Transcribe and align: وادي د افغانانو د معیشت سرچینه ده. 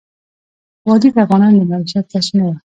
وادي 0.87 1.09
د 1.15 1.17
افغانانو 1.25 1.57
د 1.59 1.63
معیشت 1.71 2.05
سرچینه 2.11 2.43
ده. 2.49 2.57